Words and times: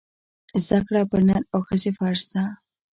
زده 0.65 0.79
کړه 0.87 1.01
پر 1.11 1.21
نر 1.27 1.41
او 1.53 1.59
ښځي 1.67 1.91
فرځ 1.97 2.21
ده 2.33 2.43